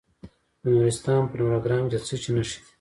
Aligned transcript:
د 0.61 0.63
نورستان 0.73 1.21
په 1.29 1.35
نورګرام 1.39 1.83
کې 1.91 1.97
د 2.01 2.03
څه 2.07 2.15
شي 2.21 2.31
نښې 2.35 2.57
دي؟ 2.61 2.67